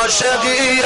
عاشقیه 0.00 0.84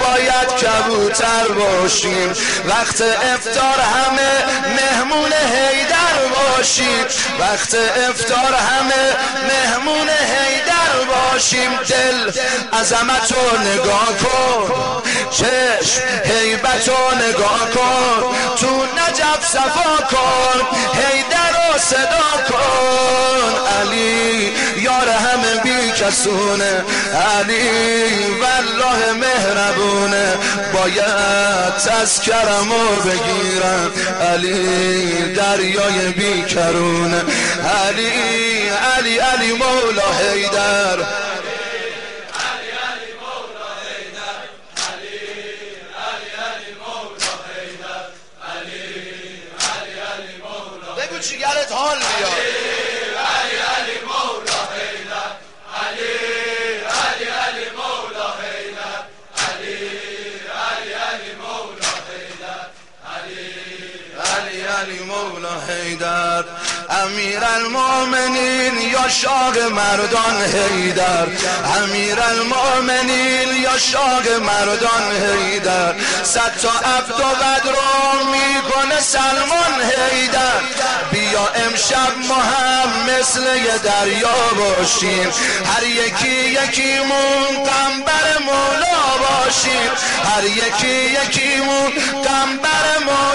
باید 0.00 0.48
کبوتر 0.62 1.48
باشیم. 1.48 2.32
وقت 2.68 3.02
افتار 3.34 3.80
همه 3.80 4.44
مهمون 4.76 5.32
هیدر 5.32 6.16
باشیم. 6.34 7.04
وقت 7.40 7.74
افتار 8.08 8.54
همه 8.54 9.16
مهمون 9.48 10.08
هیدر 10.08 10.92
باشیم. 11.08 11.70
دل 11.88 12.40
عظمت 12.80 13.32
رو 13.32 13.58
نگاه 13.60 14.08
کن. 14.22 15.02
چشم 15.30 16.02
حیبت 16.24 16.88
رو 16.88 17.28
نگاه 17.28 17.70
کن. 17.74 18.36
تو 18.60 18.86
نجف 18.98 19.48
صفا 19.52 19.96
کن. 20.10 20.66
هیدر 20.94 21.50
رو 21.50 21.78
صدا 21.78 22.15
کسونه 26.06 26.84
علی 27.38 28.26
والله 28.40 29.12
مهربونه. 29.12 30.38
باید 30.72 31.76
تذکرمو 31.76 32.96
بگیرم. 32.96 33.92
علی 34.32 35.34
دریای 35.34 36.08
بیکرونه. 36.12 37.24
علی 37.86 38.68
علی 38.96 39.18
علی 39.18 39.52
مولا 39.52 40.12
حیدر. 40.20 40.96
بگو 50.96 51.18
چیگرت 51.18 51.72
حال 51.72 51.96
بیاد. 51.96 52.75
علی 64.80 64.98
مولا 64.98 65.56
حیدر 65.68 66.44
امیر 66.90 67.44
المومنین 67.44 68.78
یا 68.92 69.08
شاق 69.08 69.58
مردان 69.58 70.42
حیدر. 70.54 71.26
امیر 71.82 72.20
المومنین 72.20 73.62
یا 73.62 73.78
شاق 73.78 74.28
مردان 74.28 75.12
حیدر. 75.12 75.94
صد 76.24 76.52
تا 76.62 76.70
عبد 76.70 77.20
و 77.20 77.34
بدر 77.40 77.76
می‌کنه 78.32 79.00
سلمان 79.00 79.74
حیدر. 79.82 80.60
بیا 81.12 81.48
امشب 81.66 82.12
ما 82.28 82.34
هم 82.34 82.88
مثل 83.10 83.56
یه 83.56 83.78
دریا 83.78 84.36
باشیم. 84.58 85.32
هر 85.74 85.82
یکی 85.82 86.28
یکیمون 86.28 87.64
قنبر 87.64 88.26
مولا 88.46 89.00
باشیم. 89.18 89.90
هر 90.24 90.44
یکی 90.44 90.96
یکیمون 91.18 91.92
قنبر 92.24 93.04
مولا 93.06 93.25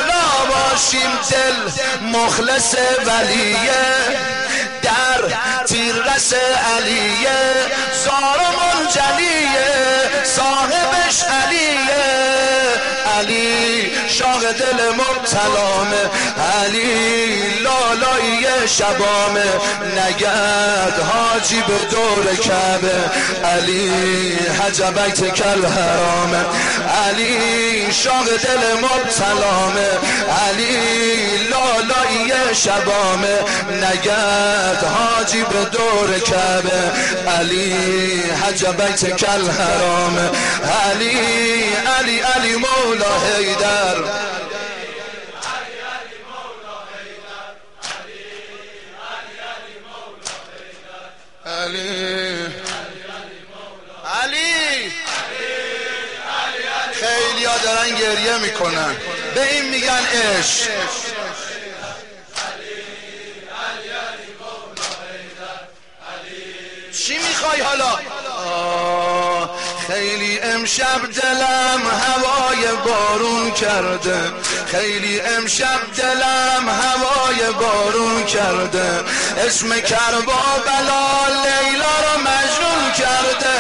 باشیم 0.71 1.11
دل 1.31 1.71
مخلص 2.07 2.75
ولیه. 3.05 3.57
در 4.83 5.37
تیررس 5.65 6.33
علیه 6.77 7.29
زارم 8.05 8.87
جلیه. 8.93 10.23
صاحبش 10.23 10.80
شاق 14.41 14.51
دل 14.51 14.89
مبتلامه 14.89 16.09
علی 16.63 17.59
لالایی 17.59 18.67
شبامه. 18.67 19.45
نگرد 19.97 20.99
حاجی 20.99 21.61
به 21.67 21.77
دور 21.91 22.35
کعبه. 22.35 22.93
علی 23.45 23.91
حجبیت 24.59 25.33
کل 25.33 25.65
حرامه 25.65 26.45
علی 27.07 27.93
شاق 27.93 28.25
دل 28.25 28.73
مبتلامه 28.81 29.89
علی 30.47 30.77
لالایی 31.49 32.55
شبامه. 32.55 33.39
نگرد 33.71 34.83
حاجی 34.83 35.43
به 35.43 35.65
دور 35.65 36.19
کعبه. 36.19 36.91
علی 37.39 37.73
حجبیت 38.43 39.15
کل 39.15 39.49
حرامه 39.51 40.29
علی 40.89 41.19
علی 41.99 42.19
علی 42.19 42.55
مولا 42.55 43.11
حیدر. 43.37 44.30
علی. 51.61 52.47
علی. 54.23 54.91
خیلی 56.93 57.45
ها 57.45 57.57
دارن 57.57 57.95
گریه 57.95 58.37
می‌کنن. 58.37 58.95
به 59.35 59.51
این 59.51 59.69
میگن 59.69 60.03
عشق. 60.13 60.69
چی 66.97 67.17
می‌خوای 67.17 67.61
حالا؟ 67.61 67.99
خیلی 69.91 70.39
امشب 70.39 71.01
دلم 71.21 71.81
هوای 72.01 72.65
بارون 72.85 73.51
کرده. 73.51 74.19
خیلی 74.65 75.21
امشب 75.21 75.79
دلم 75.97 76.69
هوای 76.69 77.53
بارون 77.59 78.25
کرده. 78.25 79.03
اسم 79.47 79.79
کربا 79.79 80.41
بلا 80.65 81.27
لیلا 81.43 81.95
رو 82.05 82.21
مجنون 82.21 82.91
کرده. 82.97 83.55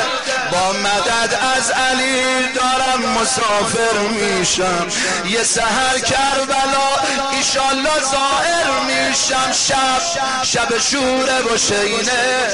با 0.51 0.71
مدد 0.71 1.39
از 1.57 1.71
علی 1.71 2.47
دارم 2.55 3.21
مسافر 3.21 3.97
میشم. 4.11 4.87
یه 5.29 5.43
سهر 5.43 5.99
کربلا 5.99 6.89
ایشالله 7.31 7.99
زائر 8.11 8.69
میشم. 8.87 9.51
شب 9.51 10.43
شب 10.43 10.77
شور 10.77 11.29
حسینه 11.53 12.47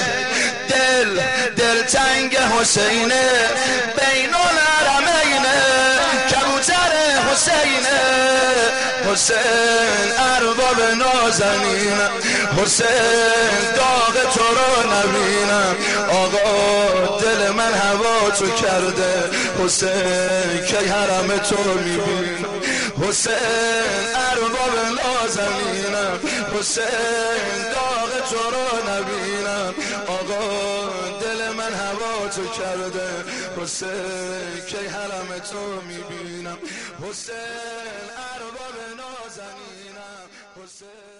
دل 0.69 1.21
دل 1.57 1.83
تنگ 1.83 2.37
حسینه. 2.37 3.29
بین 3.97 4.33
الحرمینه 4.33 5.61
کبوتر 6.31 6.93
حسینه. 7.31 7.97
حسین 9.11 10.11
ارباب 10.35 10.81
نازنین 10.81 11.97
حسین 12.57 13.73
داغ 13.75 14.33
تو 14.33 14.43
رو 14.43 14.93
نبینم. 14.93 15.75
من 17.67 17.73
هوا 17.73 18.29
تو 18.29 18.47
کرده. 18.49 19.29
حسین 19.63 20.65
کی 20.67 20.85
حرم 20.85 21.37
تو 21.37 21.73
میبین؟ 21.73 22.45
حسین 23.01 23.33
ارباب 24.15 24.75
نازنینم. 24.97 26.19
حسین 26.59 27.63
داغ 27.73 28.11
تو 28.29 28.35
رو 28.35 28.91
نبینم. 28.91 29.73
آقا 30.07 30.89
دل 31.21 31.53
من 31.57 31.73
هوا 31.73 32.27
تو 32.35 32.45
کرده. 32.45 33.09
حسین 33.61 34.65
کی 34.67 34.87
حرم 34.87 35.39
تو 35.51 35.81
می‌بینم؟ 35.87 36.57
حسین 37.03 38.07
ارباب 38.33 38.75
نازنینم. 38.97 40.27
حسین. 40.55 41.16